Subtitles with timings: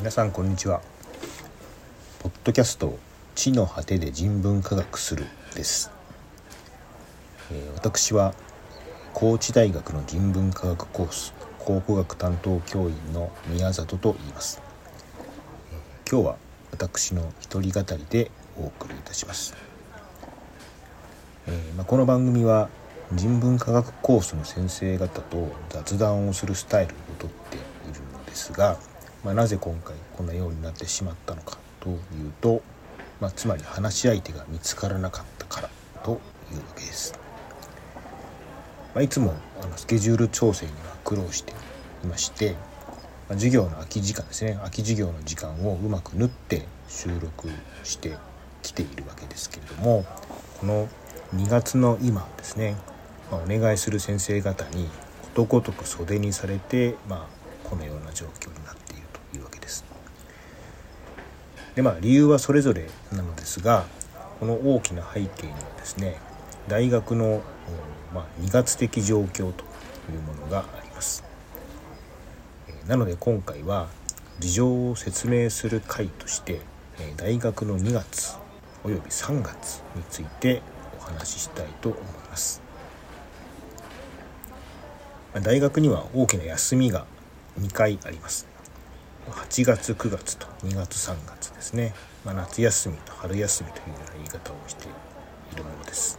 [0.00, 0.82] 皆さんこんにちは。
[2.18, 2.98] ポッドキャスト
[3.36, 5.24] 地の果てで人文科学する
[5.54, 5.92] です、
[7.52, 8.34] えー、私は
[9.12, 14.60] 高知大学の人文科学コース考古学担当教員の宮里と言います、
[16.10, 16.36] 今日は
[16.72, 19.54] 私の一人語りでお送りいたします、
[21.46, 22.68] えー、まあ、この番組は
[23.12, 27.60] 人文科学コースの先生方と雑談をするスタイルをとってい
[27.94, 28.76] るのですが、
[29.24, 31.98] まあ、なぜ今回こんなようになってしまったのかという
[32.40, 32.62] と、
[33.20, 35.70] まあ、つまり話し相手が見つからなかったから
[36.02, 36.20] というわ
[36.76, 37.18] けです。
[38.94, 41.52] まあ、いつもあのスケジュール調整には苦労して
[42.04, 42.56] いまして、ま
[43.30, 47.48] あ、授業の空き時間ですね空き授業の時間をうまく縫って収録
[47.82, 48.16] して
[48.62, 50.04] きているわけですけれども
[50.60, 50.86] この
[51.34, 52.76] 2月の今ですね
[53.30, 54.90] まあ、お願いする先生方にこ
[55.34, 59.84] とごとく袖にされて、まあ、このような状況になっているというわけです。
[61.74, 63.84] でまあ理由はそれぞれなのですが
[64.40, 66.18] この大きな背景にはですね
[66.68, 67.42] 大学の、
[68.12, 69.64] まあ、2月的状況と
[70.12, 71.24] いうものがあります。
[72.86, 73.88] なので今回は
[74.38, 76.60] 事情を説明する会として
[77.16, 78.36] 大学の2月
[78.82, 80.62] および3月について
[80.98, 82.62] お話ししたいと思います。
[85.42, 87.06] 大学には大きな休みが
[87.58, 88.53] 2回あります
[89.30, 91.94] 8月9月と2月3月ですね、
[92.24, 96.18] まあ、夏休みと春休みというような言い方をしているものです。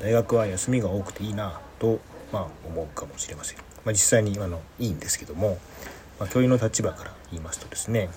[0.00, 2.00] 大学は休みが多くていいなと、
[2.32, 5.58] まあ、思うかもしれません、まあ、実際にあのいいんですけども、
[6.18, 8.08] まあ、教員の立場から言いますとですね、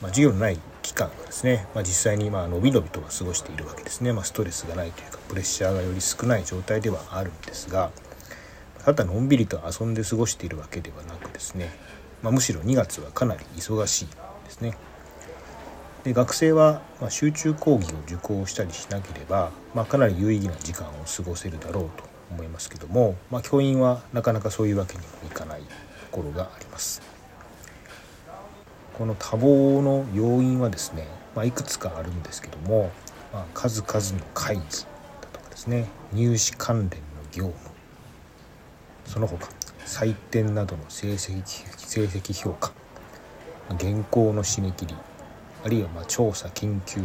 [0.00, 7.90] まあ、授業のない期間はですね、まあ、実際にまあのびのびとは過ごしているわけですね、まあ、ストレスがないというかプレッシャーがより少ない状態ではあるんですが
[8.84, 11.70] ただのんびりと遊んで過ごしているわけではなくですね、
[12.22, 14.74] まあ、むしろ2月はかなり忙しいですね。
[16.04, 25.66] で学生は、ま集中講義を受講したりしなければ、まあ、かなり有意義な時間を過ごせるだろうと思いますけども、まあ、教員はなかなかそういうわけにもいかないと
[26.10, 27.02] ころがあります。
[29.00, 32.90] この多忙の要因はですね、まあ、いくつかあるんですけども、
[33.32, 34.66] まあ、数々の会議だ
[35.32, 37.54] とかですね入試関連の業務
[39.06, 39.48] その他
[39.86, 41.42] 採点などの成績
[41.76, 42.72] 成績評価
[43.78, 44.94] 原稿の締め切り
[45.64, 47.02] あるいはま調査研究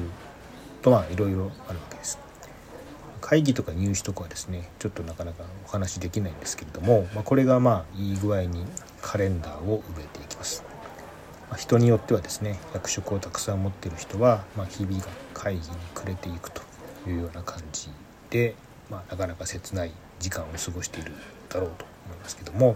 [0.81, 2.19] とまあいろいろあるわけです。
[3.21, 8.63] 会議とか入試とかはですねちょっとなかなかお話できないんですけれども、まあ、これがまあいい具合に
[9.01, 10.63] カレンダーを埋めていきます。
[11.49, 15.65] まあ、人によってはですね役職をたくさん持っている人は、まあ、日々が会議に
[15.95, 16.61] 暮れていくと
[17.07, 17.89] いうような感じ
[18.29, 18.55] で、
[18.91, 21.13] まあ、なかなか切ない時間を過ごしている
[21.49, 22.75] だろうと思いますけども、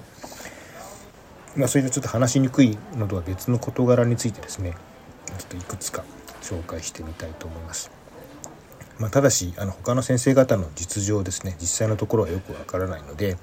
[1.55, 4.75] まあ、それでちょっと話しにくいのとは別の事柄についてですね
[5.25, 6.03] ちょっといくつか
[6.41, 7.91] 紹介してみたいと思います。
[8.97, 13.37] まあ、ただしあの他の先生方の実情ですね実際のところはよくわからないので、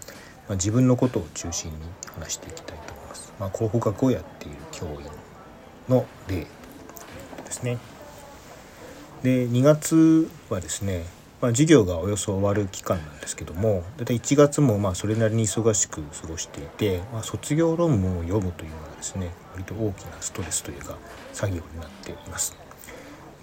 [0.48, 1.76] まあ、自分のことを中心に
[2.14, 3.32] 話していきたいと思います。
[3.40, 5.06] まあ、広報学をやっている教員
[5.88, 6.46] の例
[7.44, 7.78] ですね。
[9.22, 11.04] で2月はですね
[11.46, 20.98] まあ、授業がおよそ終わる期間なんですけども大体1月もまあそれなりに忙しく過ごしていて、まあ、卒業論文を読むというのがですね割と大きなストレスというか
[21.32, 22.56] 作業になっています。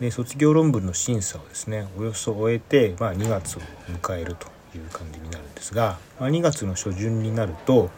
[0.01, 4.47] で卒業論文の審査をですねおよそ終えて、まあ、2月を迎えると
[4.77, 7.89] いう感じになるんですが、まあ、2月の初旬になると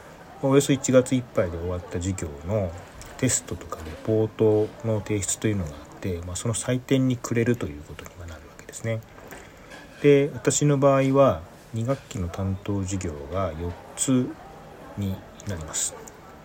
[0.43, 2.71] およそ1月いっぱいで終わった授業の
[3.17, 8.99] テストとかレポートの提出というのがあって、まあ、その採点に暮れるということになるわけですね。
[10.01, 11.41] で私の場合は
[11.73, 14.29] 2学期の担当授業が4つ
[14.97, 15.15] に
[15.47, 15.95] なります。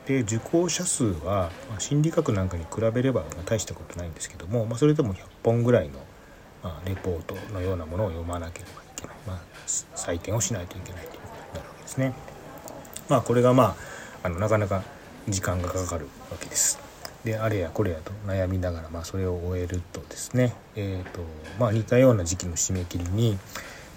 [0.06, 6.00] で受講者数は、まあ、心理学なんかに比べれば、まあ、大したことないんですけども、まあ、それでも100本ぐらいの、
[6.64, 12.14] まあ、レポートのようなものを読まなければいけない、まあ、採点をしないといけないということになるわけですね。
[13.08, 13.76] まあこれがま
[14.22, 14.82] ああのなかなか
[15.28, 16.89] 時間がかかるわけです。
[17.24, 21.20] であれやこれやと悩みながら、まあ、それを終えるとですね、えーと
[21.58, 23.38] まあ、似たような時期の締め切りに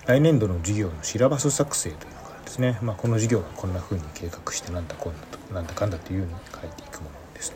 [0.06, 7.54] 来年度の授業のシラバス作成というのがですね、まあ、この授業はこんな風に計画してなんだこんなとなんだかんだというように書いていくものです。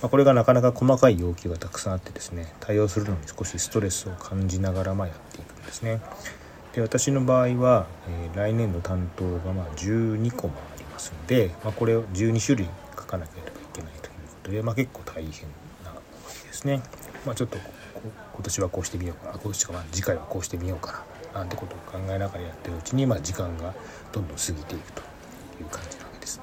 [0.00, 6.00] まあ、これがなかなか細かい要求がたくさんあってですね対応するのに少しストレスを感じながらまあやっていくんですね。
[6.72, 13.49] で私の場合は、えー、来年度担当がまあ12個もありますので、まあ、これを12種類書かなければ
[14.50, 15.48] いけないとことで、まあ、結構大変
[15.84, 16.00] なわ
[16.42, 16.82] けですね。
[17.24, 17.58] まあ、ちょっと
[18.34, 21.04] 今年はこうしてみようかな今年かまあ次回はこうしてみようか
[21.34, 23.74] ななんてことを考えながらやってるうちに、まあ、時間が
[24.12, 26.40] どんどん過ぎていくという感じなわけです。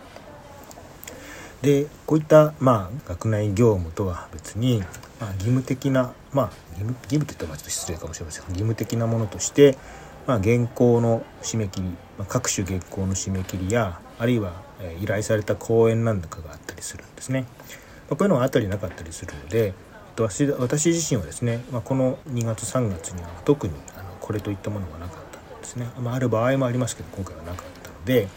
[1.62, 4.84] でこういった、まあ、学内業務とは別に、
[5.20, 6.46] まあ、義務的な、まあ、
[6.80, 9.78] 義務義務って言ったらちょっと失礼かもしれませんが義務的なものとして、
[10.28, 17.46] まあ、原稿の締め切り、まあ、各種原稿の締め切りやあるいは、え、依頼された講演なんかがあったりするんですね。
[18.10, 19.74] こういうのがあったりなかったりするので
[20.16, 28.28] 私私自身はですね、まあ、この2月3月には特にあのこれといったものがなかったんですね、まあ、ある場合もありますけど今回はなかったので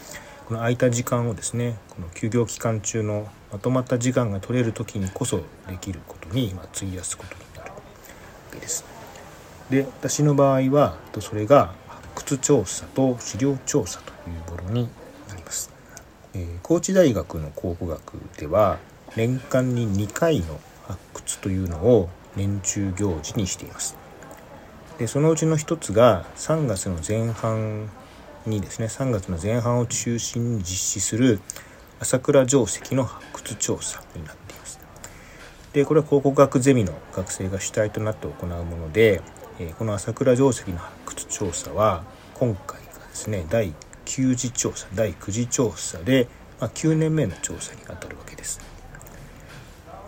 [0.47, 5.39] この空いた時間をですねこの休業期間中のまとまった時間が取れる時にこそ
[5.69, 7.77] できることに、ま費やすことになるわ
[8.53, 8.85] けです。
[9.71, 14.89] で私の場合はそれが発掘調査と資料調査というものに
[15.29, 15.71] なります。
[16.35, 18.79] えー、高知大学の考古学では
[19.17, 23.97] 年間に2回の発掘というのを年中行事にしています。
[24.99, 27.89] でそのうちの一つが3月の前半
[28.47, 31.41] にですね3月の前半を中心に実施する
[31.99, 34.81] 朝倉定石の発掘調査になっています。
[35.73, 39.23] でこれは考古学ゼミの学生が主体となって行うもので、
[39.59, 42.05] えこの朝倉定石の発掘調査は
[42.35, 43.75] 今回がですね第
[44.07, 46.29] 9次調査第9次調査で、
[46.59, 48.61] まあ、9年目の調査にあたるわけです。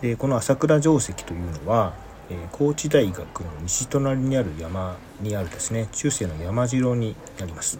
[0.03, 1.93] でこの朝倉定石というのは、
[2.29, 7.79] え高知大学の西隣にある山にあるですね中世の山城になります。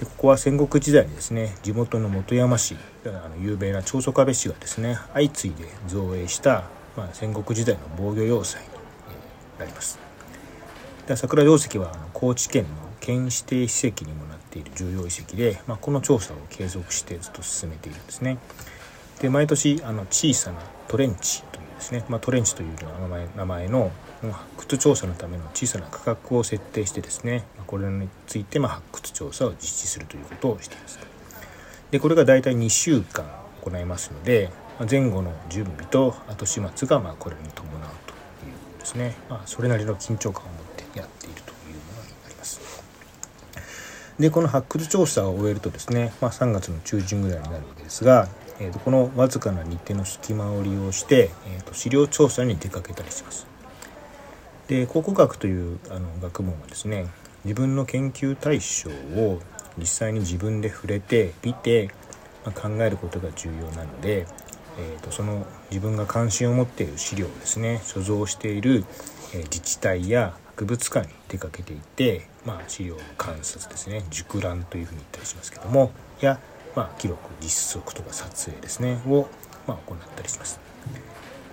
[0.00, 2.76] でここは戦国時代にですね地元の本山市
[3.06, 6.64] あの有名な長宗我部氏がですね相次いで造営した、
[6.96, 8.68] まあ、戦国時代の防御要塞に、
[9.60, 10.00] なります。
[11.06, 18.38] で桜定石はあの高知県の県指定史跡にもなっている重要遺跡で、まあ、この調査を継続してずっと進めているんですね。
[19.20, 20.58] で毎年あの小さな
[20.92, 22.68] トレンチというですね、まあ、トレンチという
[23.00, 23.90] 名前名前の
[24.20, 30.98] 発掘調査のための小さな区画を設定してですねこれについてま発掘調査を実施するということをしています。
[31.90, 33.24] でこれが大体2週間
[33.62, 34.50] 行いますので
[34.80, 38.12] 前後の準備と後始末がまこれに伴うと
[38.44, 42.60] いうですね、まあ、それなりの緊張感を持ってやっているというものになります。
[44.18, 48.28] でこの発掘調査を終えるとですね、まあ、3月の中旬ぐらいになるわけですが
[48.62, 53.46] えーと、このわずかな日程の隙間を利用して、えーと、資料調査に出かけたりします。
[54.68, 57.08] で考古学というあの学問はですね
[57.44, 59.40] 自分の研究対象を
[59.76, 61.90] 実際に自分で触れて見て、
[62.44, 64.26] まあ、考えることが重要なので、
[64.78, 68.84] えーと、その自分が関心を持っている資料をですね所蔵している、
[69.34, 76.38] え、自治体や博物館に出かけていって、まあ、資料の観察ですね熟覧というふうに言ったりしますけどもや
[76.74, 79.28] まあ、記録実測とか撮影ですねを、
[79.66, 80.60] まあ、行ったりします。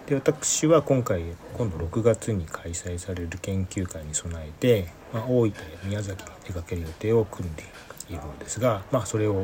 [0.07, 1.21] で私は今回
[1.55, 7.63] 今度6月に開催される研究会に備えて、まあ、大分や宮崎に出かける予定を組んで
[8.09, 9.43] いるのですが、まあ、それをまあ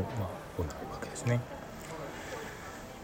[0.57, 1.39] 行うわけですね。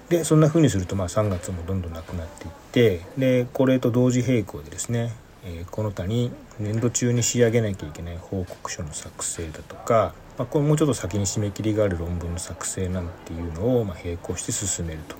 [0.09, 2.51] でそんな風にするとまあ3月もどんどんなくなっていっ
[2.99, 5.13] てでこれと同時並行でですね、
[5.45, 15.15] えー、この他に年度中に仕上げなきゃいけない報告書の作成だとかまあ、これもうちょっと先に締め切りがある論文の作成なんていうのをま並行して進めると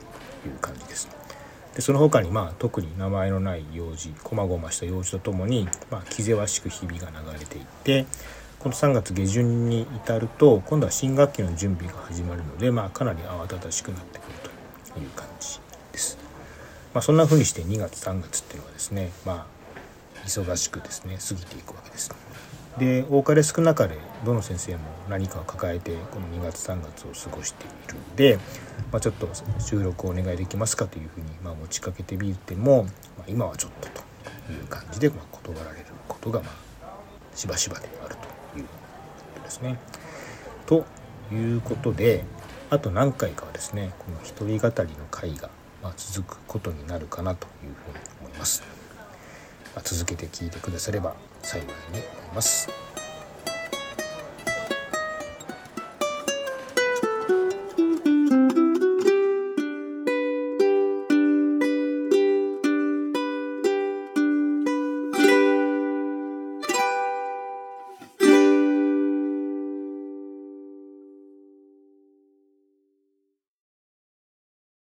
[0.47, 1.07] いう感じです。
[1.75, 8.07] でその他にまあ特に名前のない用事こまごました用事とともに、まあ、気ぜわしく日々が流れていって
[8.57, 14.33] この3月下旬に至ると今度は新学期の準備が始まるので、まあ、かなり慌ただしくなってくる
[14.91, 15.59] という感じ
[15.91, 16.17] です。
[16.95, 19.45] まあ、そんな風にして2月3月っていうのはですね、ま
[20.25, 22.09] あ、忙しくですね過ぎていくわけです。
[22.77, 28.39] で多かれ少なかれどの先生も何かを抱えてこの2月3月を過ごしているので、
[28.91, 29.27] まあ、ちょっと
[29.59, 32.89] 収録をお願いできますかというふうにま持ちかけてみても、ま
[33.23, 34.01] あ、今はちょっとと
[34.51, 36.47] いう感じでま断られることがま
[37.35, 38.15] しばしばである
[38.53, 38.69] というこ
[39.35, 39.77] とですね。
[40.65, 40.85] と
[41.33, 42.23] いうことで
[42.69, 45.49] あと何回かはですねこの一人語りの会が
[45.83, 48.63] ま続くことになるかなというふうに思います。
[49.75, 52.01] ま続けて聞いてくだされば幸いに思い
[52.35, 52.90] ます。